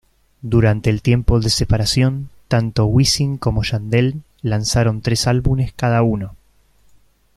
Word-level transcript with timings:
Durante 0.41 0.89
el 0.89 1.03
tiempo 1.03 1.39
de 1.39 1.51
separación, 1.51 2.29
tanto 2.47 2.87
Wisin 2.87 3.37
como 3.37 3.61
Yandel 3.61 4.23
lanzaron 4.41 5.01
tres 5.03 5.27
álbumes 5.27 5.73
cada 5.73 6.01
uno. 6.01 6.35